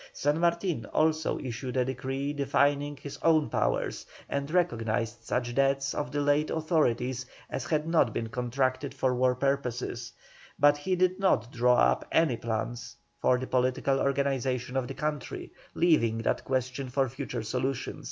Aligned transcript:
San 0.13 0.39
Martin 0.39 0.87
also 0.87 1.37
issued 1.37 1.77
a 1.77 1.85
decree 1.85 2.33
defining 2.33 2.97
his 2.97 3.19
own 3.21 3.51
powers, 3.51 4.03
and 4.27 4.49
recognised 4.49 5.23
such 5.23 5.53
debts 5.53 5.93
of 5.93 6.11
the 6.11 6.19
late 6.21 6.49
authorities 6.49 7.23
as 7.51 7.65
had 7.67 7.87
not 7.87 8.11
been 8.11 8.27
contracted 8.27 8.95
for 8.95 9.13
war 9.13 9.35
purposes; 9.35 10.11
but 10.57 10.75
he 10.75 10.95
did 10.95 11.19
not 11.19 11.51
draw 11.51 11.75
up 11.77 12.03
any 12.11 12.35
plan 12.35 12.75
for 13.21 13.37
the 13.37 13.45
political 13.45 13.99
organization 13.99 14.75
of 14.75 14.87
the 14.87 14.95
country, 14.95 15.51
leaving 15.75 16.17
that 16.17 16.43
question 16.45 16.89
for 16.89 17.07
future 17.07 17.43
solution. 17.43 17.99